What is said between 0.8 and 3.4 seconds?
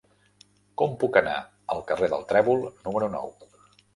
Com puc anar al carrer del Trèvol número nou?